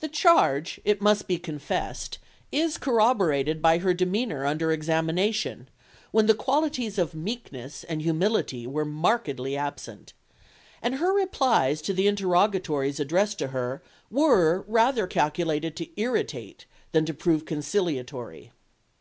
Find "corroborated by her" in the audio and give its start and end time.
2.76-3.94